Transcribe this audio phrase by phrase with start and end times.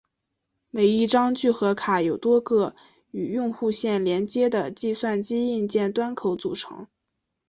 [0.71, 2.75] 每一张聚合卡由多个
[3.11, 6.87] 与用户线相连的计算机硬件端口组成。